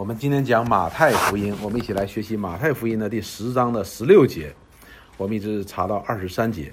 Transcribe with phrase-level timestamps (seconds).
[0.00, 4.50] 我们今天讲马太福音，我们一起来学习马太福音的第十章的十六节，
[5.18, 6.72] 我们一直查到二十三节。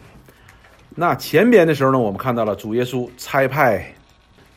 [0.95, 3.85] 那前边的时候呢，我们看到了主耶稣差派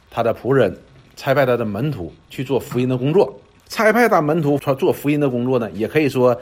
[0.09, 0.73] 他的仆人，
[1.17, 3.37] 差派他的门徒去做福音的工作。
[3.67, 6.41] 差派他门徒他做福音的工作呢，也可以说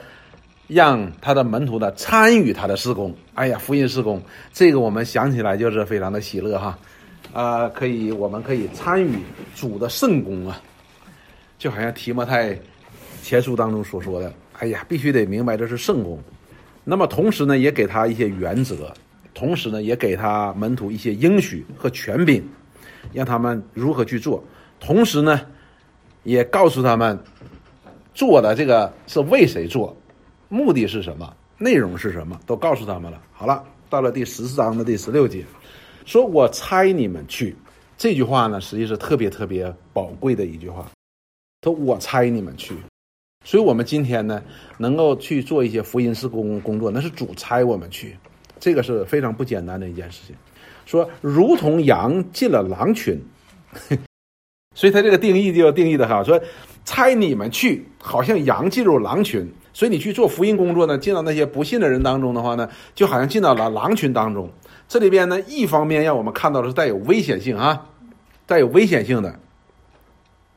[0.67, 3.11] 让他的门徒呢参与他的施工。
[3.33, 4.21] 哎呀，福音施工，
[4.53, 6.77] 这个我们想起来就是非常的喜乐哈。
[7.33, 9.17] 啊，可以，我们可以参与
[9.55, 10.61] 主的圣功啊，
[11.59, 12.57] 就好像提摩太
[13.21, 16.17] 前书当中所说的，哎呀，必须得明白这是圣功。
[16.85, 18.91] 那么同时呢，也给他一些原则，
[19.33, 22.41] 同时呢，也给他门徒一些应许和权柄，
[23.11, 24.41] 让他们如何去做。
[24.79, 25.41] 同时呢，
[26.23, 27.19] 也告诉他们
[28.13, 29.95] 做的这个是为谁做，
[30.47, 33.21] 目的是什么，内容是什么，都告诉他们了。
[33.33, 35.43] 好了，到了第十四章的第十六节。
[36.05, 37.53] 说我差你们去，
[37.97, 40.89] 这句话呢，实际是特别特别宝贵的一句话。
[41.61, 42.73] 说我差你们去，
[43.43, 44.41] 所以我们今天呢，
[44.77, 48.17] 能够去做一些福音施工工作，那是主差我们去，
[48.59, 50.35] 这个是非常不简单的一件事情。
[50.85, 53.19] 说如同羊进了狼群，
[54.73, 56.39] 所以他这个定义就要定义的哈，说
[56.85, 64.49] 差你们去，好像羊进入狼群，所以你去做福音工作呢，进到那些不信的人当中的话呢，就好像进到了狼群当中。
[64.87, 67.89] 这里边呢，一方面让我们看到的是带有危险性啊，
[68.47, 69.31] 带有危险性的；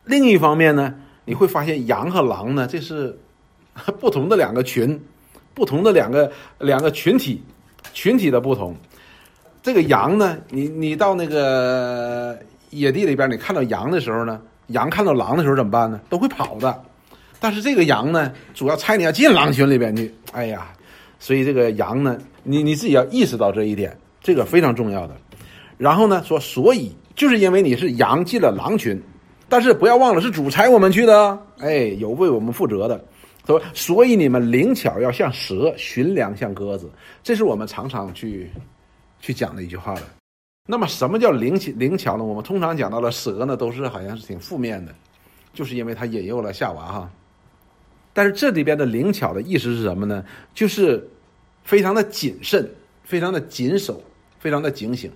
[0.04, 3.18] 另一方面呢，你会发现羊和狼呢，这是
[4.00, 5.00] 不同的两个群，
[5.54, 7.42] 不同的两个两个群体，
[7.92, 8.74] 群体的不同。
[9.62, 12.38] 这个羊呢，你你到那个
[12.70, 16.00] 野地里边，你看到羊的时候呢，羊看到狼的时候怎么办呢？
[16.08, 16.82] 都会跑的。
[17.38, 20.68] 但是这个羊呢，主要猜你要进狼群里边去，哎呀，
[21.18, 23.96] 所以这个羊呢，你你自己要意识到这一点。
[24.24, 25.16] 这个非常重要的，
[25.76, 29.02] 然后呢说，所以就是因为你是羊进了狼群，
[29.52, 33.04] 但是不要忘了是主差我们去的，哎，有为我们负责的，
[33.46, 36.90] 说所以你们灵巧要像蛇，寻良像鸽子，
[37.22, 38.50] 这是我们常常去
[39.20, 40.02] 去讲的一句话的。
[40.66, 42.24] 那么什么叫灵巧灵巧呢？
[42.24, 44.94] 我们通常讲到了蛇呢，都是好像是挺负面的，
[45.52, 47.10] 就是因为它引诱了夏娃哈。
[48.14, 50.24] 但是这里边的灵巧的意思是什么呢？
[50.54, 51.06] 就是
[51.62, 52.66] 非常的谨慎，
[53.04, 54.02] 非常的谨守。
[54.38, 55.08] 非常的警醒，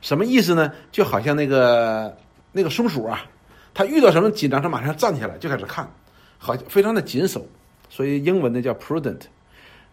[0.00, 0.72] 什么意思呢？
[0.90, 2.16] 就好像那个
[2.50, 3.24] 那个松鼠啊，
[3.78, 5.88] 他遇到什么紧张，他马上站起来就开始看，
[6.36, 7.46] 好非常的谨守。
[7.88, 9.20] 所以英文呢叫 prudent，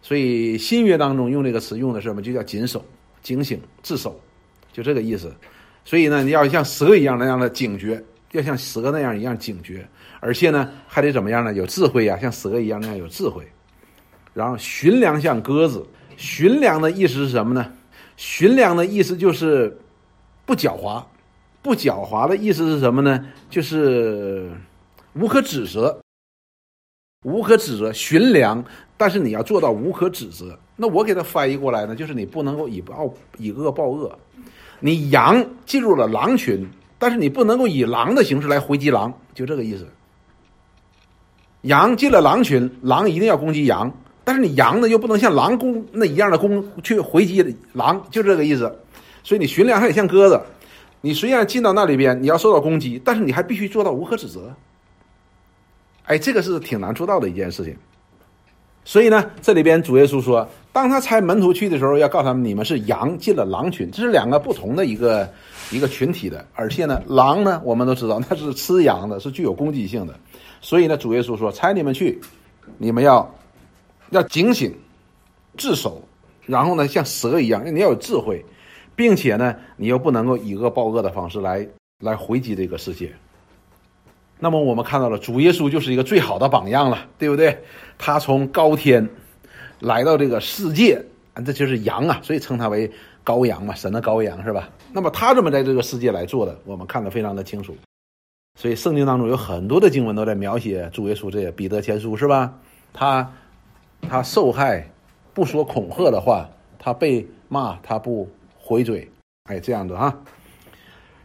[0.02, 2.20] 所以新约当中用这个词用的是什么？
[2.20, 2.84] 就叫谨守、
[3.22, 4.20] 警醒、自守，
[4.72, 5.32] 就这个意思。
[5.84, 8.02] 所以呢，你要像蛇一样那样的警觉，
[8.32, 11.54] 要像蛇那样一样警觉，而且呢，还得怎么样呢？
[11.54, 13.46] 有智慧呀，像蛇一样那样有智慧。
[14.34, 15.86] 然后寻良像鸽子，
[16.16, 17.72] 寻良的意思是什么呢？
[18.16, 19.78] 寻良的意思就是
[20.44, 21.04] 不狡猾，
[21.66, 23.26] 不狡猾的意思是什么呢？
[23.50, 24.48] 就是
[25.14, 26.00] 无可指责，
[27.24, 27.92] 无可指责。
[27.92, 28.64] 寻良，
[28.96, 30.56] 但是你要做到无可指责。
[30.76, 34.16] 那我给它翻译过来呢，就是你不能够以暴以恶报恶。
[34.78, 36.64] 你羊进入了狼群，
[37.00, 39.88] 但是你不能够以狼的形式来回击狼，就这个意思。
[41.62, 43.92] 羊进了狼群，狼一定要攻击羊。
[44.22, 48.72] 但是你羊呢，又不能像狼攻那一样的攻去回击狼，就这个意思。
[49.24, 50.40] 所以你寻良还得像鸽子，
[51.00, 54.54] 你虽然进到那里边，你要受到攻击，但是你还必须做到无可指责。
[56.04, 57.76] 哎，这个是挺难做到的一件事情。
[58.84, 65.28] 所以呢，这里边主耶稣说，当他差门徒去的时候，要告诉他们，你们是羊进了狼群，这是两个不同的一个
[65.70, 66.46] 一个群体的。
[66.54, 70.14] 而且呢，狼呢，我们都知道那是吃羊的，是具有攻击性的。
[70.60, 72.20] 所以呢，主耶稣说，差你们去，
[72.78, 73.32] 你们要。
[74.10, 74.72] 要警醒、
[75.58, 76.00] 自守，
[76.44, 78.40] 然后呢，像蛇一样，你要有智慧，
[78.96, 81.68] 并且呢，你又不能够以恶报恶的方式来
[82.02, 83.12] 来回击这个世界。
[84.40, 87.58] 那么我们看到了主耶稣就是一个最好的榜样了，对不对？
[87.98, 89.08] 他从高天
[89.78, 91.04] 来到这个世界，
[91.34, 92.90] 啊这就是羊啊，所以称他为
[93.24, 94.68] 羔羊嘛，神的羔羊是吧？
[94.92, 96.58] 那么他怎么在这个世界来做的？
[96.64, 97.76] 我们看得非常的清楚。
[98.58, 102.58] 所以圣经当中有很多的经文都在描写主耶稣，这些彼得前书是吧？
[102.92, 103.30] 他。
[104.08, 104.88] 他受害，
[105.32, 106.46] 不说恐吓的话；
[106.78, 108.28] 他被骂，他不
[108.66, 109.08] 回嘴。
[109.44, 110.12] 哎，这样的哈。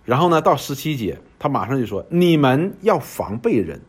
[0.05, 3.81] 然后呢，到十七节，他马上就说：“你们要防备人，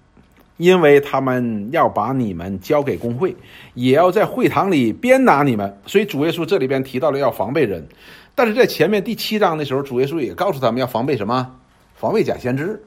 [0.56, 3.36] 因为他们要把你们交给工会，
[3.74, 7.86] 也要在会堂里鞭打你们。”所以主耶稣这里边提到了要防备人，
[8.34, 11.54] 但是在前面第七章的时候，主耶稣也告诉他们要防备什么？
[11.94, 12.82] 防备假先知。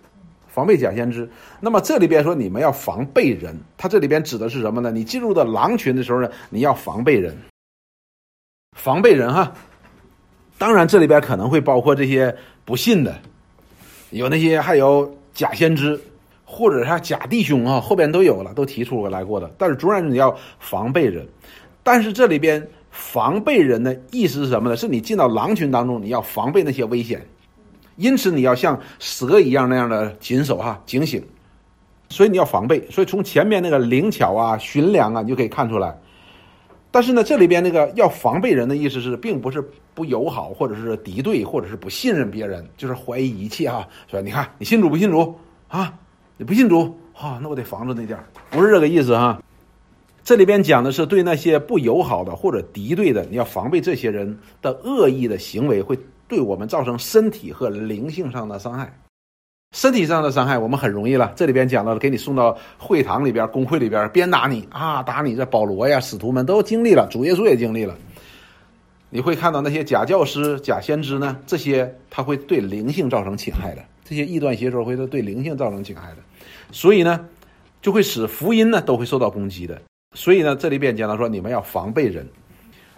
[0.47, 1.29] 防备假先知，
[1.59, 4.89] 那么这里边说你们要防备人，他这里边指的是什么呢？
[4.89, 7.37] 你进入到狼群的时候呢，你要防备人，
[8.71, 9.51] 防备人哈。
[10.57, 13.15] 当然这里边可能会包括这些不信的，
[14.11, 15.99] 有那些还有假先知，
[16.45, 19.51] 或者是假弟兄啊，后边都有了，都提出过来过的。
[19.57, 21.27] 但是主然你要防备人，
[21.83, 24.77] 但是这里边防备人的意思是什么呢？
[24.77, 27.21] 是你进到狼群当中，你要防备那些危险，
[27.97, 31.21] 因此你要像蛇一样那样的谨守哈，警醒。
[32.07, 32.87] 所以你要防备。
[32.89, 35.97] 所以从前面那个灵巧啊、寻良啊，你就可以看出来。
[36.95, 39.61] 但是呢，这里边那个要防备人的意思是，并不是
[39.93, 43.85] 不友好，或者是敌对，或者是不信任别人，就是怀疑一切啊。
[44.09, 45.35] 说你看，你信主不信主
[45.67, 45.93] 啊？
[46.37, 47.37] 你不信主啊？
[47.43, 48.17] 那我得防着那点
[48.49, 49.43] 不是这个意思哈。
[50.23, 55.99] 这里边讲的是对那些不友好的或者敌对的，你要防备这些人的恶意的行为，会
[56.29, 58.97] 对我们造成身体和灵性上的伤害。
[59.71, 65.35] 身体上的伤害我们很容易了，这里边讲到了，给你送到会堂里边、公会里边鞭打你啊，打你。
[65.35, 67.95] 这保罗呀、使徒们都经历了，主耶稣也经历了。
[69.09, 76.17] 你会看到那些假教师、假先知呢，这些他会对灵性造成侵害的，这些异端邪说会对灵性造成侵害的，
[76.71, 77.25] 所以呢，
[77.81, 79.81] 就会使福音呢都会受到攻击的。
[80.13, 82.25] 所以呢，这里边讲到说，你们要防备人。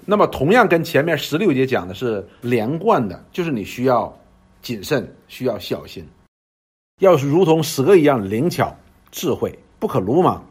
[0.05, 4.15] 那么，同样跟前面十六节讲的是连贯的，就是你需要
[4.61, 6.07] 谨慎，需要小心。
[6.99, 8.75] 要是如同蛇一样灵巧、
[9.11, 10.43] 智慧，不可鲁莽。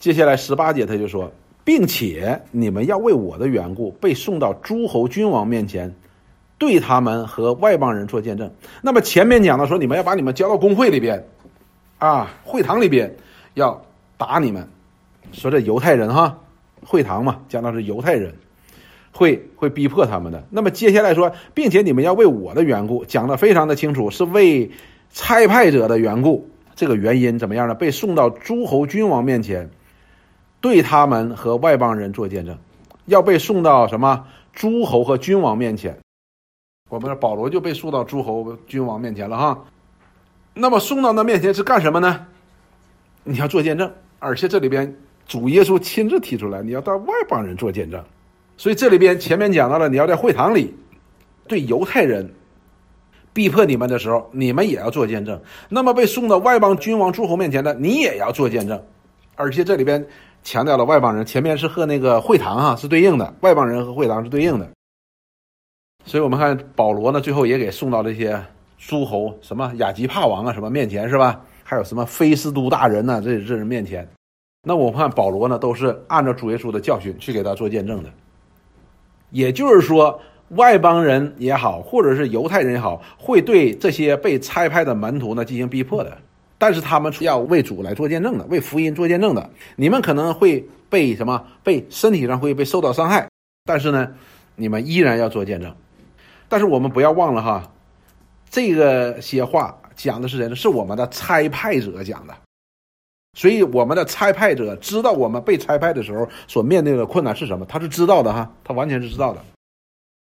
[0.00, 1.30] 接下来十八节他就说，
[1.62, 5.94] 并且你们要为我的缘故被送到诸侯君王面前，
[6.58, 8.52] 对他们和外邦人做见证。
[8.82, 11.24] 那么前面讲到说，你们要把你们交到公会里边，
[11.98, 13.16] 啊，会堂里边
[13.54, 13.80] 要
[14.16, 14.68] 打你们。
[15.30, 16.36] 说这犹太人哈，
[16.84, 18.34] 会堂嘛，讲到是犹太人，
[19.12, 20.44] 会会逼迫他们的。
[20.50, 24.68] 那么接下来说，并且你们要为我的缘故，讲的非常的清楚，是为。
[25.12, 27.74] 差派者的缘故，这个原因怎么样呢？
[27.74, 29.68] 被送到诸侯君王面前，
[30.60, 32.56] 对他们和外邦人做见证，
[33.04, 35.96] 要被送到什么诸侯和君王面前？
[36.88, 39.64] 我们保罗就被送到诸侯君王面前了哈。
[40.54, 42.26] 那么送到那面前是干什么呢？
[43.24, 48.02] 你要做见证，而且这里边主耶稣亲自提出来，你要到外邦人做见证。
[48.56, 50.74] 所以这里边前面讲到了，你要在会堂里
[51.46, 52.30] 对犹太人。
[53.32, 55.40] 逼迫你们的时候，你们也要做见证。
[55.70, 58.82] 那么被送到外邦君王诸侯面前的，你也要做见证。
[59.34, 60.06] 而且这里边
[60.42, 64.68] 强调了外邦人，前面是和那个会堂哈是对应的，外邦人和会堂是对应的。
[66.04, 68.38] 所以我们看保罗呢，最后也给送到这些
[68.76, 71.40] 诸侯，什么亚基帕王啊什么面前是吧？
[71.64, 73.22] 还有什么菲斯都大人呢？
[73.24, 74.06] 这这人面前。
[74.62, 78.10] 那我们看保罗呢，都是按照主耶稣的教训去给他做见证的。
[79.30, 80.20] 也就是说。
[80.56, 86.16] 外邦人也好，或者是犹太人也好，会对这些被差派的门徒呢进行逼迫的。
[86.58, 89.50] 但是他们要为主来做见证的，为福音做见证的。
[89.74, 91.44] 你们可能会被什么？
[91.64, 93.28] 被身体上会被受到伤害，
[93.64, 94.14] 但是呢，
[94.54, 95.74] 你们依然要做见证。
[96.48, 97.72] 但是我们不要忘了哈，
[98.48, 100.54] 这个些话讲的是谁呢？
[100.54, 102.34] 是我们的差派者讲的。
[103.36, 109.42] 所以我们的差派者知道我们被差派的时候所面对的困难是什么，他是知道的哈，他完全是知道的。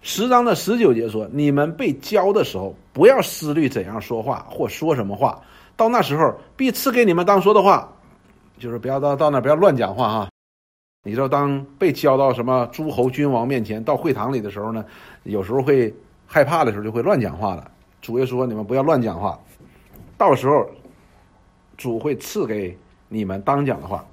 [0.03, 5.41] 十章的十九节说：“你们被教的时候，不要思虑怎样说话或说什么话。
[5.77, 7.93] 到那时候，必赐给你们当说的话，
[8.59, 10.29] 就是不要到到那不要乱讲话哈。
[11.05, 14.85] 你知道，当被教到什么诸侯君王面前，到会堂里的时候呢，
[15.25, 15.93] 有时候会
[16.27, 17.71] 害怕的时候，就会乱讲话了。
[18.01, 19.39] 主耶稣说：你们不要乱讲话，
[20.17, 20.69] 到时候
[21.77, 22.77] 主会赐给
[23.09, 24.05] 你们当讲的话。”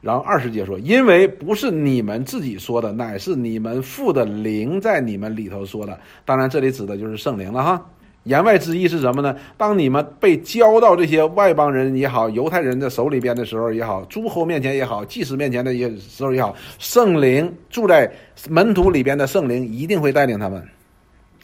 [0.00, 5.98] 然后二十节说，因为不是你们自己说的，乃是你们父的灵在你们里头说的。
[6.24, 7.84] 当然，这里指的就是圣灵了哈。
[8.24, 9.34] 言外之意是什么呢？
[9.56, 18.10] 当你们被交到这些外邦人也好、犹太人的手里边的时候也好、诸侯面前也好、祭司面前的也时候也好，圣灵住在
[18.50, 20.62] 门徒里边的圣灵一定会带领他们，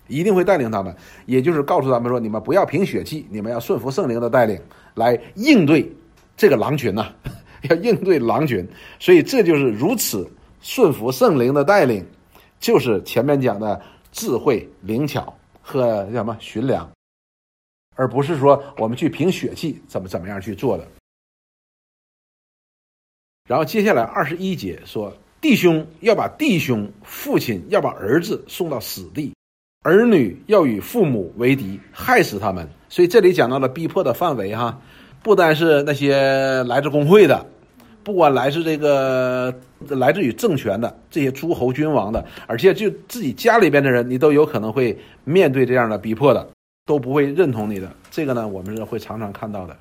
[0.09, 0.95] 一定会带领他们。
[1.25, 4.61] 也就是告诉他们说，你们不要凭血气，你们要顺服圣灵的带领
[4.95, 5.91] 来应对
[6.37, 7.09] 这个狼群呐。
[7.69, 8.67] 要应对狼群，
[8.99, 10.29] 所以这就是如此
[10.61, 12.05] 顺服圣灵的带领，
[12.59, 13.81] 就是前面讲的
[14.13, 16.91] 智慧灵巧和什么寻良，
[17.97, 20.87] 而不是说我们去凭血气怎么怎么样去做的。
[23.47, 29.35] 然后接下来二十一节说，弟兄要把弟兄，父亲要把儿子送到死地，
[29.83, 32.67] 儿女要与父母为敌，害死他们。
[32.89, 34.81] 所以这里讲到了逼迫的范围哈，
[35.23, 37.47] 不单是那些来自工会的。
[38.05, 39.53] 不管来自这个
[39.89, 46.47] 来自于政权的这些诸侯君王的，而且就自己家里边的人，你都有可能会面对这样的逼迫的，
[46.85, 47.91] 都不会认同你的。
[48.11, 49.75] 这个呢，我们是会常常看到的。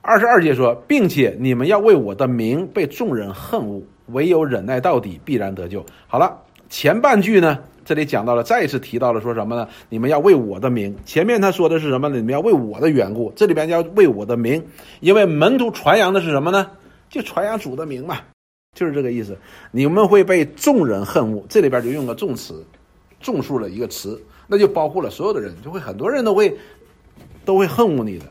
[0.00, 5.84] 二十二节说，并且你们要为我的名被众人恨恶，唯有忍耐到底，必然得救。
[6.08, 6.36] 好了，
[6.68, 9.68] 前半句呢，这里讲到了，再一次提到了说什么呢？
[9.88, 10.94] 你们要为我的名。
[11.04, 12.16] 前面他说的是什么呢？
[12.16, 13.32] 你们要为我的缘故。
[13.34, 14.64] 这里边要为我的名，
[15.00, 16.70] 因为门徒传扬的是什么呢？
[17.10, 18.18] 就传扬主的名嘛，
[18.74, 19.36] 就是这个意思。
[19.70, 22.64] 你们会被众人恨恶，这里边就用个众词，
[23.20, 26.56] 众数的一个词，那就包括了所有的人，就会很多人都会
[27.44, 28.24] 都会恨恶你的。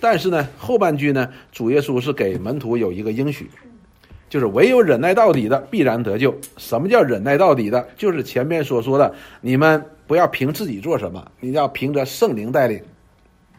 [0.00, 3.50] 但是呢，后半句呢，主耶稣是给门徒有一个应许，
[4.32, 6.34] 就是唯有忍耐到底的必然得救。
[6.56, 7.86] 什么叫忍耐到底的？
[7.98, 12.82] 就是前面所说的，你们不要凭自己做什么，你要凭着圣灵带领，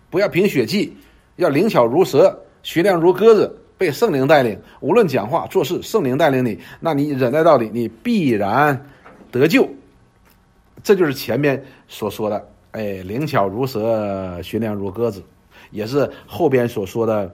[0.10, 0.98] 不要凭血气，
[1.36, 4.60] 要灵巧如蛇，学亮如鸽子，被圣灵带领。
[4.80, 8.84] 无论讲话做事，圣灵带领你，那你忍耐到底，你必然
[9.32, 9.70] 得救。
[10.82, 15.24] 这就是前面所说的，哎，灵巧如蛇，学亮如鸽子。
[15.70, 17.32] 也是后边所说的，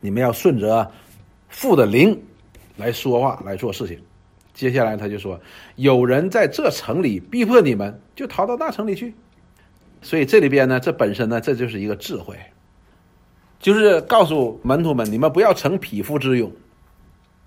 [0.00, 0.90] 你们要顺着
[1.50, 2.18] 父的灵
[2.76, 3.98] 来说话来做事情。
[4.54, 5.38] 接下来他就说，
[5.74, 9.14] 有人在这城里逼迫你们，就逃到那城里去。
[10.00, 12.36] 所以这里边呢，这本身呢，这就是一个智慧，
[13.58, 16.50] 就是告诉门徒们，你们不要逞匹夫之勇。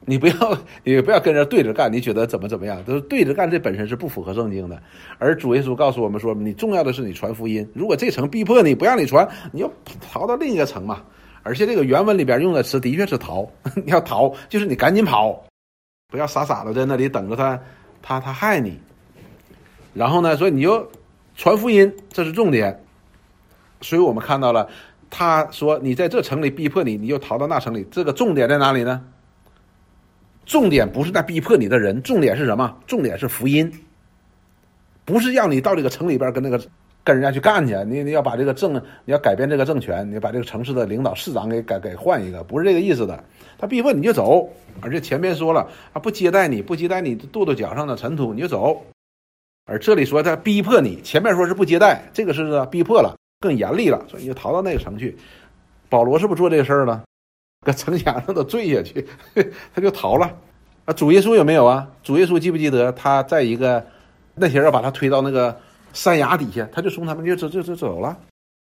[0.06, 1.92] 你不要， 你不要跟人对着干。
[1.92, 2.84] 你觉得怎么怎么样？
[2.84, 4.82] 都是对着干，这本身是不符合圣经的。
[5.18, 7.68] 而主耶稣告诉我们说，你重要的是你传福音。
[7.74, 11.04] 如果这城逼迫你不让你传，你要逃到另一个城嘛。
[11.44, 15.44] 而且这个原文里边用的词的确是逃，你 要逃就是你赶紧跑，
[16.08, 17.60] 不要傻傻的在那里等着他，
[18.02, 18.80] 他他害你。
[19.94, 20.90] 然后呢，所以你就
[21.36, 22.84] 传福音，这是重点。
[23.82, 24.68] 所以我们看到了，
[25.10, 27.88] 他说你在这城里逼迫你，你就逃到那城里。
[27.90, 29.04] 这个重点在哪里呢？
[30.46, 32.76] 重点不是在逼迫你的人，重点是什么？
[32.88, 33.72] 重点是福音，
[35.06, 36.60] 不是要你到这个城里边跟那个
[37.04, 37.76] 跟人家去干去。
[37.88, 38.74] 你你要把这个政，
[39.06, 43.24] 你要改变这个政权，你把这个城市的领导市长给改给换一个，不是这个意思的。
[43.58, 44.50] 他逼迫你就走，
[44.82, 48.82] 而且前面说了，他不接待你，不接待你跺跺脚上的尘土你就走。
[49.66, 55.18] 而这里说他逼迫你，前面说是不接待，这个是逼迫了，更严厉了，所以你就逃到那个城去。
[55.90, 57.04] 保罗是不是做这个事儿了？
[57.66, 59.06] 搁城墙上都坠下去，
[59.76, 60.32] 他就逃了。
[60.86, 61.88] 啊，主耶稣有没有啊？
[62.02, 63.86] 主耶稣记不记得他在一个
[64.36, 65.60] 那些人把他推到那个
[65.94, 68.18] 山崖底下，他就从他们就走就就走了。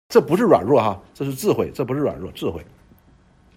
[0.10, 2.64] 这不是软弱哈，这是智慧，这不是软弱，智慧。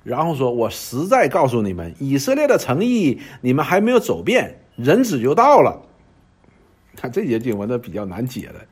[0.03, 5.81] 然后说，我实在告诉你们，以色列的诚意你们还没有走遍，人子就到了。
[6.97, 8.67] 看这节经文呢比较难解的，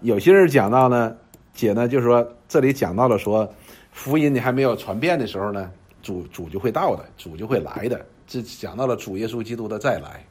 [0.00, 1.16] 有些人讲到呢，
[1.54, 3.50] 解呢就是说这里讲到了说，
[3.92, 5.70] 福音你还没有传遍的时候呢。
[6.02, 8.04] 主主就会到的，主就会来的。
[8.26, 10.22] 这讲到了主耶稣基督的再来。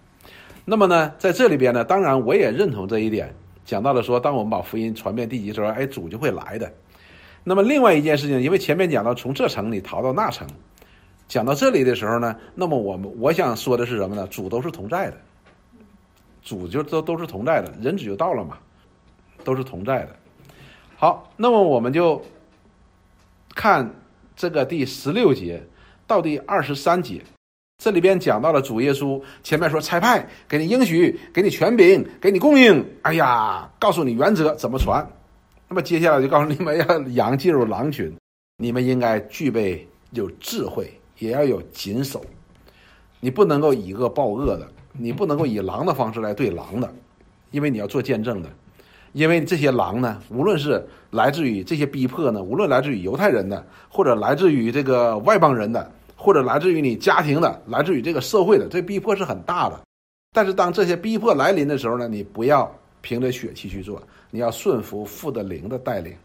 [0.66, 3.34] 那么呢，在这里边呢，当然我也认同这一点。
[3.66, 6.72] 讲到了说，当我们把福音传遍地极时候，哎，主就会来的。
[7.44, 10.48] 那么另外一件事情，因为前面讲到从这城里逃到那城，
[11.28, 14.28] 讲到这里的时候呢，那么我们我想说的是什么呢？
[14.28, 15.18] 主都是同在的，
[16.42, 18.58] 主就都都是同在的，人子就到了嘛，
[19.44, 20.16] 都是同在的。
[20.96, 22.22] 好，那么我们就
[23.56, 23.90] 看。
[24.36, 25.62] 这个第十六节
[26.08, 27.22] 到第二十三节，
[27.84, 32.82] 这里边讲到了主耶稣前面说差派给你应许，给你权柄，给你供应。
[33.02, 35.06] 哎呀，告诉你原则怎么传。
[35.68, 38.10] 那么接下来就告诉你们要羊进入狼群，
[38.56, 42.24] 你们应该具备有智慧，也要有谨守。
[43.20, 46.90] 你不能够以恶报恶的，你不能够以狼的方式来对狼的，
[47.52, 48.50] 因为你要做见证的。
[49.12, 55.92] 因为这些狼呢，无论是来自于这些逼迫呢，无论来自于犹太人的，或者来自于这个外邦人的，
[56.24, 59.78] 或者来自于你家庭的，来自于这个社会的，这逼迫是很大的。
[60.32, 64.02] 但是当这些逼迫来临的时候呢，你不要凭着血气去做，
[64.32, 66.16] 你要顺服父的灵的带领。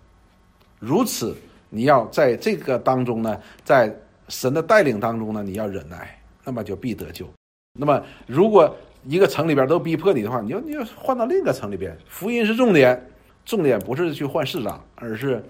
[0.79, 1.37] 如此，
[1.69, 3.93] 你要在这个当中呢，在
[4.29, 7.29] 神的带领当中呢，你要忍耐，那么就必得救。
[7.77, 8.73] 那么如果，
[9.05, 11.99] 一个城里边都逼迫你的话，你要你要换到另一个城里边。
[12.07, 13.05] 福音是重点，
[13.45, 15.45] 重点不是去换市长，而是，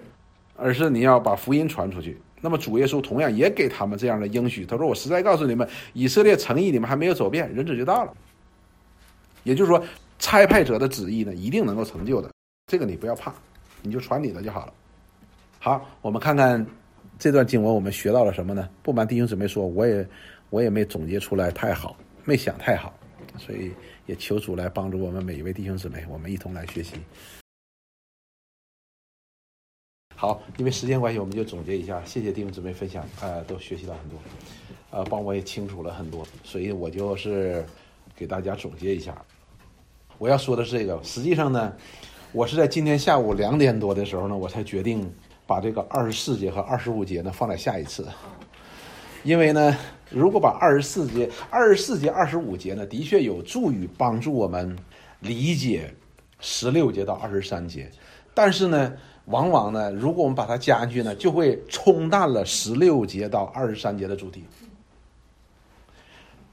[0.55, 2.19] 而是你要把福音传出去。
[2.41, 8.13] 那么主耶稣同样也给他们这样的应许，他说：“我实在告诉你们，以色列诚意你们还没有走遍，人子就到了。”
[9.43, 9.83] 也就是说，
[10.19, 12.29] 差派者的旨意呢，一定能够成就的。
[12.67, 13.33] 这个你不要怕，
[13.81, 14.73] 你就传你的就好了。
[15.59, 16.65] 好，我们看看
[17.17, 18.69] 这段经文，我们学到了什么呢？
[18.83, 20.07] 不瞒弟兄姊妹说，我也
[20.49, 22.93] 我也没总结出来太好，没想太好。
[23.37, 23.71] 所以
[24.05, 26.95] 也求主来帮助我们每一位弟兄姊妹，我们一同来学习。
[30.21, 32.03] 好，因为时间关系，我们就总结一下。
[32.03, 34.19] 谢谢弟兄姊妹分享，呃，都学习到很多，
[34.91, 36.27] 呃，帮我也清楚了很多。
[36.43, 37.65] 所以我就是
[38.17, 39.15] 给大家总结一下。
[40.17, 41.71] 我要说的是这个，实际上呢，
[42.33, 45.09] 我是在今天下午两点多的时候呢，我才决定
[45.47, 48.05] 把这个二十四节和二十五节呢放在下一次，
[49.23, 49.77] 因为呢。
[50.11, 54.75] 如果把二十四节、二十四节、二十五节呢，的确有助于帮助我们
[55.19, 55.93] 理解
[56.39, 57.87] 十六节到二十三节，
[58.33, 58.91] 但是呢，
[59.29, 64.43] 往往呢，如果我们把它加进去呢，就会冲淡了十六节到二十三节的主题。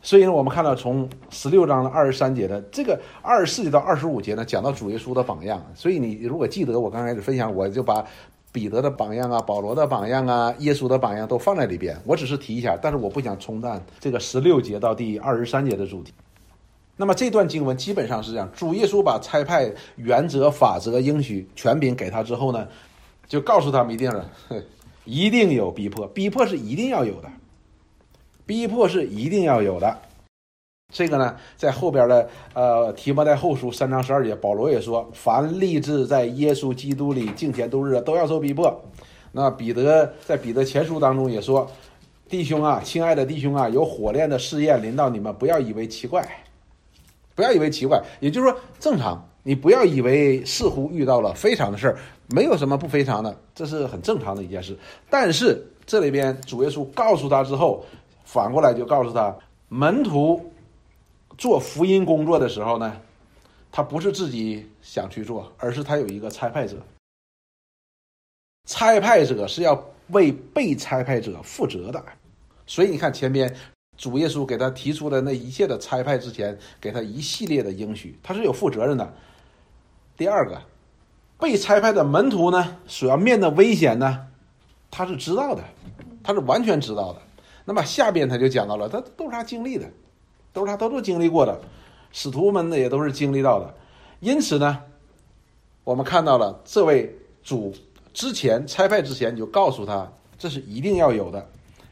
[0.03, 5.61] 所以呢，我们看到从十六章的二十三节的这个二十四节到二十五节呢，讲到主耶稣的榜样。
[5.75, 8.05] 所以你如果记得我刚开始分享，我就把
[8.53, 11.97] 彼得的榜样啊、保罗的榜样啊、耶稣的榜样都放在里边。
[12.05, 16.13] 我只是提一下，但是我不想冲淡这个十六节到第二十三节的主题。
[16.97, 22.67] 那么这段经文基本上是这样：主耶稣把差派原则、法则、应许、权柄给他之后呢，
[23.29, 24.31] 就告诉他们一定了，
[25.05, 27.31] 一定有逼迫，逼迫是一定要有的。
[28.47, 29.99] 逼迫是一定要有的，
[30.93, 38.81] 这个呢，在后边的呃提摩太后书三章十二节，保罗也说，凡立志在耶稣基督里敬虔度日的，都要受逼迫。
[39.33, 41.69] 那彼得在彼得前书当中也说，
[42.29, 46.46] 弟兄啊，亲爱的弟兄啊，有火炼的试验临到你们，不要以为奇怪，
[47.37, 51.99] 不要以为奇怪，也就是说正常，你不要以为似乎遇到了非常的事儿，
[52.31, 54.77] 没有什么不非常的，这是很正常的一件事。
[55.09, 57.85] 但是这里边主耶稣告诉他之后。
[58.29, 59.33] 反过来就告诉他，
[59.69, 60.53] 门徒
[61.39, 63.01] 做福音工作的时候呢，
[63.71, 66.77] 他不是自己想去做，而是他有一个差派者。
[68.65, 72.05] 差派者是要为被差派者负责的，
[72.67, 73.49] 所以你看前边
[73.97, 79.15] 主耶稣给他提出的那一切的差派之前，给他一系列的应许，他是有负责任的。
[80.17, 80.61] 第二个，
[81.39, 84.27] 被差派的门徒呢，所要面的危险呢，
[84.91, 85.63] 他是知道的，
[86.23, 87.21] 他是完全知道的。
[87.65, 89.91] 那么下边他就讲到了，他都是他经历的，
[90.53, 91.61] 都是他都是经历过的，
[92.13, 93.75] 使徒们呢也都是经历到的，
[94.21, 94.81] 因此呢，
[95.85, 97.13] 我们看到了这位
[97.43, 97.75] 主
[98.15, 101.47] 之前差派之前就告诉他这是一定要有的，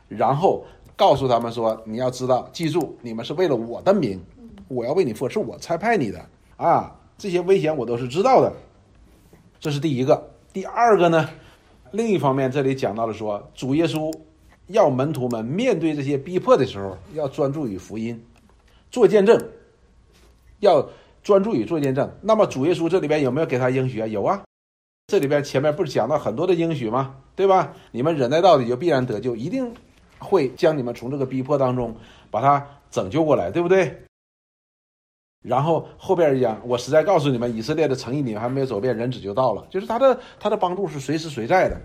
[0.08, 0.64] 然后
[0.96, 4.22] 告诉他们说你要知道记住你们是为了我的名，
[4.68, 6.24] 我要为你负责，是我差派你的
[6.56, 8.52] 啊，这些危险我都是知道的，
[9.60, 11.28] 这是第一个，第二个呢，
[11.92, 14.12] 另一方面这里讲到了说主耶稣。
[14.68, 18.24] 要门徒们面对这些逼迫的时候，要专注于福音，
[18.90, 19.38] 做见证，
[20.60, 20.88] 要
[21.22, 22.10] 专注于做见证。
[22.22, 24.06] 那么主耶稣这里边有没有给他应许啊？
[24.06, 24.42] 有啊，
[25.06, 27.16] 这里边前面不是讲到很多的应许吗？
[27.36, 27.74] 对吧？
[27.90, 29.70] 你们忍耐到底就必然得救，一定
[30.24, 31.94] 会将你们从这个逼迫当中
[32.30, 33.94] 把他拯救过来，对不对？
[35.42, 41.78] 然后后边讲，我实在告诉你们，以色列的诚意你们还没有走遍，人子就到了，就是他的他的帮助是随时随在的。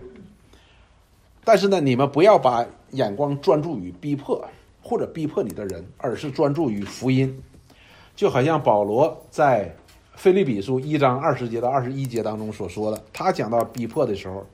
[1.44, 4.42] 但是呢，你们不要把眼光专注于逼迫
[4.82, 7.44] 或者逼迫你的人，而是专注于福音。
[8.16, 9.66] 就好像保罗在
[10.16, 14.46] 《菲利比书》一章二十节到二十一节当中所说的，他讲到逼迫的时候，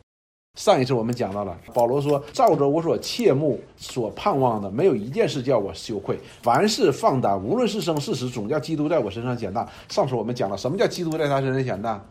[0.55, 12.01] 上一次我们讲到了，保罗说：“照着我所切慕、所盼望的，没有一件事叫我羞愧，凡事放胆，无论是生是死，总叫基督在我身上显大。”上次我们讲了，什么叫基督在他身上显大？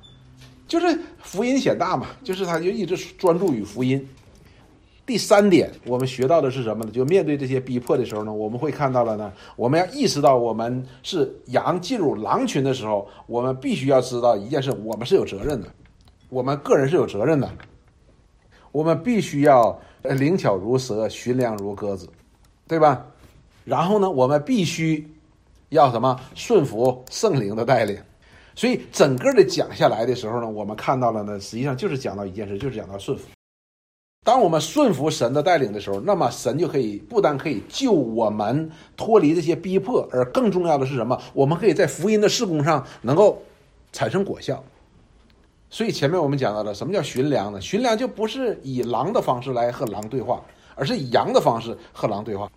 [0.68, 4.06] 就是福音显大嘛，就是他就一直专注于福音。
[5.06, 6.90] 第三点，我们学到的是什么呢？
[6.90, 9.32] 就面对这些逼迫的时候呢，我们会看到了呢。
[9.56, 15.68] 我们要意识到，我们是羊进入狼群的时候，我们必须要知道一件事：我们是有责任的，
[16.28, 17.50] 我们个人是有责任的。
[18.74, 22.08] 我们必须要灵巧如蛇，驯良如鸽子，
[22.66, 23.06] 对吧？
[23.64, 25.08] 然后呢，我们必须
[25.68, 26.18] 要什么？
[26.34, 27.96] 顺服圣灵的带领。
[28.56, 33.28] 所以整个的讲下来的时候呢，我们看到了呢，实际上就是讲到一件事，就是讲到顺服。
[34.24, 41.16] 当我们顺服神的带领的时候，那么神就可以不但可以救我们脱离这些逼迫，而更重要的是什么？
[41.32, 43.40] 我们可以在福音的事工上能够
[43.92, 44.64] 产生果效。
[45.74, 47.60] 所以前面我们讲到了什么叫寻良呢？
[47.60, 50.40] 寻良就不是以狼的方式来和狼对话，
[50.76, 52.48] 而是以羊的方式和狼对话。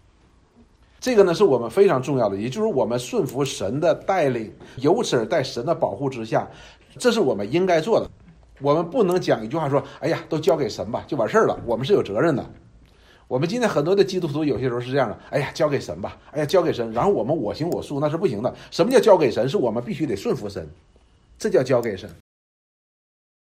[1.00, 6.48] 这个呢是我们非常重要的，也就是我们顺服神的带领，由此而在神的保护之下，
[7.00, 8.08] 这是我们应该做的。
[8.62, 12.46] 我们不能讲一句话说：“哎呀，都交给神吧，就完事儿了。”我们是有责任的。
[13.28, 18.56] 我们今天很多的基督徒有些时候是这样的：“哎呀，交给神吧，哎呀，交给神。”然后我们我行我素，那是不行的。
[18.70, 19.50] 什么叫交给神？
[19.50, 20.70] 是我们必须得顺服神，
[21.40, 22.08] 这叫交给神。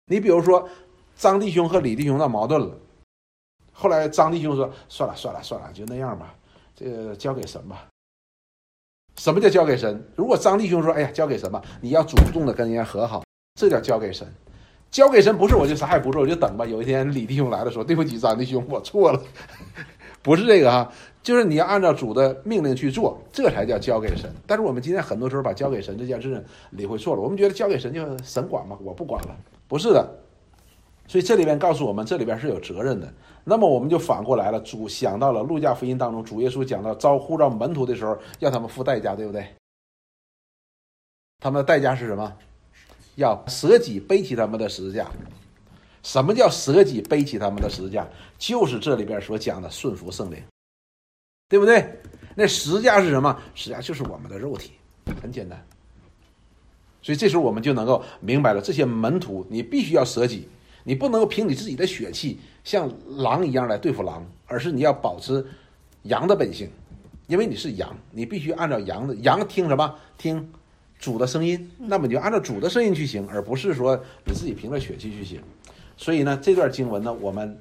[0.08, 0.68] 你比如说，
[1.16, 2.70] 张弟兄和李弟兄闹矛盾了，
[3.72, 6.32] 后来张弟兄说：“算了算了算了，就那样吧，
[6.76, 7.86] 这个交给神吧。”
[9.18, 10.00] 什么叫交给神？
[10.14, 13.24] 如果张弟兄说：“哎呀，交给神吧，你要主动的跟人家和好，
[13.58, 14.26] 这叫交给神。”
[14.88, 16.64] 交给神不是我就啥也不做，我就等吧。
[16.64, 19.20] 有一天李弟兄来了，说：“对不起，张弟兄，我错了。
[20.22, 20.92] ”不是这个哈，
[21.22, 24.32] 就是你要按照主的命令去做，这才叫交给神。
[24.46, 29.36] 但是我们今天很多时候把交给神这件事理会错了，我们觉得交给神就神管嘛，我不管了，
[29.68, 30.22] 不是的。
[31.08, 33.12] 所以这里边告诉我们，这里边是有责任的。
[33.44, 39.46] 那么我们就反过来了，主想到了路加福音当中，主耶稣讲到招呼召门徒的时候，要他们付代价，对不对？
[41.38, 42.36] 他们的代价是什么？
[43.14, 45.08] 要舍己背起他们的十字架。
[46.02, 48.06] 什么叫舍己背起他们的十字架？
[48.36, 50.42] 就是这里边所讲的顺服圣灵，
[51.48, 52.00] 对不对？
[52.34, 53.40] 那十字架是什么？
[53.54, 54.72] 十字架就是我们的肉体，
[55.22, 55.64] 很简单。
[57.06, 60.48] 所以这时候我们就能够明白了，这些门徒你必须要舍己，
[60.82, 65.46] 你不能够凭你自己的血气像狼一样来对付狼，而是你要保持
[66.02, 66.68] 羊的本性，
[67.28, 69.94] 因为你是羊，你必须按照羊的羊听什么？
[70.18, 70.50] 听
[70.98, 75.40] 主的声音，那么你就按照主的声音去行，而不是说你自己凭着血气去行。
[75.96, 77.56] 所以呢，这段经文呢，我们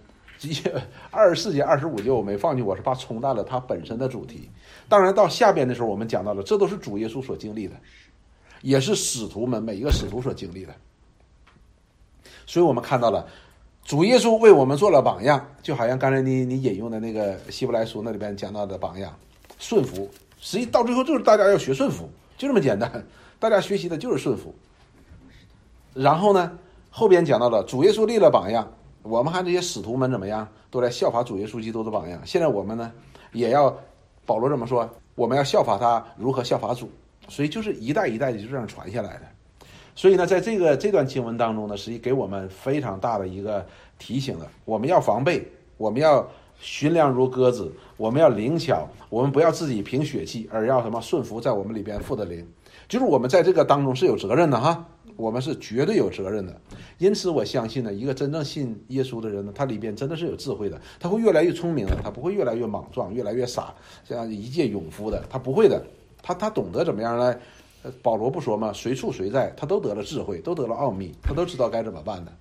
[1.12, 4.50] 二十四节、二十五节我没放进，我是怕冲淡了它本身的主题。
[4.90, 7.76] 当然到下边的时候，我们讲到了，这都是主耶稣所经历的。
[8.66, 10.74] 也是使徒们每一个使徒所经历的，
[12.48, 13.28] 所以我们看到了
[13.84, 19.16] 主耶稣为我们做了榜样，就好像刚才你你引用的那个希伯来书那里边讲到的榜样，
[19.60, 20.10] 顺服。
[20.42, 22.92] 实际到最后就是大家要学顺服，就这么简单。
[23.38, 24.52] 大家学习的就是顺服。
[25.94, 26.52] 然后呢，
[26.90, 28.68] 后边讲到了主耶稣立了榜样，
[29.04, 32.20] 我们看这些使徒们怎么样，都在效法主耶稣基督的榜样。
[32.26, 32.92] 现在我们呢，
[33.32, 33.72] 也要
[34.26, 34.90] 保罗怎么说？
[35.14, 36.90] 我们要效法他如何效法主。
[37.28, 39.22] 所以就是一代一代的就这样传下来的，
[39.96, 43.66] 所以呢，在这个这段经文当中呢，实际给我们非常大的一个
[43.98, 52.48] 提醒了：我们要防备，我们要寻良如鸽子，我们要灵巧，我们不要自己凭血气，而要什么顺服在我们里边父的灵。
[52.88, 54.86] 就是我们在这个当中是有责任的哈，
[55.16, 56.56] 我们是绝对有责任的。
[56.98, 63.74] 因此，我相信呢，一个真正信耶稣的人呢，他里边真的是有智慧的，他会越来越聪明的，他不会越来越莽撞，越来越傻，
[64.08, 65.84] 像一介勇夫的，他不会的。
[66.26, 67.38] 他他懂得怎么样来，
[68.02, 68.74] 保罗不说吗？
[68.74, 72.34] 随处谁在，他都得了智慧，都得了奥秘，他都知道该怎么办的。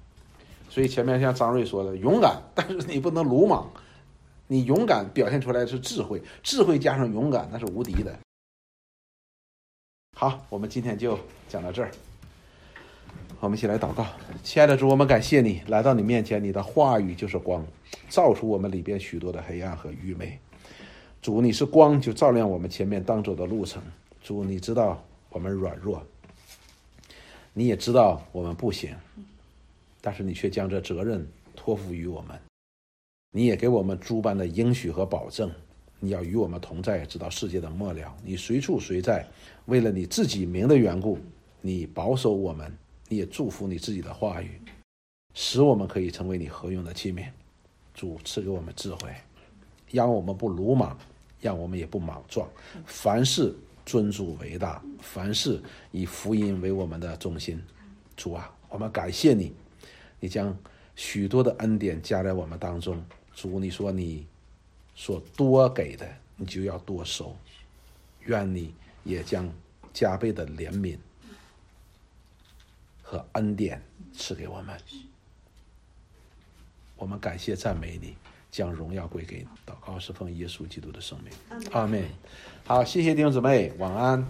[0.70, 3.70] 所以前面像张瑞说的，勇敢，但是你不能鲁莽，
[4.46, 8.18] 你勇敢表现出来是智慧，智慧加上勇敢，那是无敌的。
[10.16, 11.90] 好，我们今天就讲到这儿。
[13.40, 14.06] 我们一起来祷告，
[14.42, 17.62] 亲爱的主，我们感谢你来到你面前，你的话语就是光，
[18.08, 20.38] 照出我们里边许多的黑暗和愚昧。
[21.24, 23.82] 主，你是光，就照亮我们前面当走的路程。
[24.22, 26.02] 主，你知道我们软弱，
[27.54, 28.94] 你也知道我们不行，
[30.02, 32.38] 但是你却将这责任托付于我们。
[33.30, 35.50] 你也给我们诸般的应许和保证，
[35.98, 38.14] 你要与我们同在，直到世界的末了。
[38.22, 39.26] 你随处随在，
[39.64, 41.18] 为了你自己名的缘故，
[41.62, 42.70] 你保守我们，
[43.08, 44.60] 你也祝福你自己的话语，
[45.32, 47.24] 使我们可以成为你合用的器皿。
[47.94, 49.08] 主赐给我们智慧，
[49.90, 50.94] 让我们不鲁莽。
[51.44, 52.48] 让我们也不莽撞，
[52.86, 53.54] 凡事
[53.84, 57.62] 尊主为大，凡事以福音为我们的中心。
[58.16, 59.52] 主啊，我们感谢你，
[60.20, 60.56] 你将
[60.96, 63.04] 许多的恩典加在我们当中。
[63.34, 64.26] 主，你说你
[64.94, 67.36] 所多给的，你就要多收。
[68.20, 69.46] 愿你也将
[69.92, 70.96] 加倍的怜悯
[73.02, 73.82] 和恩典
[74.14, 74.80] 赐给我们。
[76.96, 78.16] 我们感谢赞美你。
[78.54, 81.32] 将荣耀归给祷告是奉耶稣基督的圣名，
[81.72, 82.04] 阿门。
[82.64, 84.24] 好，谢谢弟兄姊妹，晚安。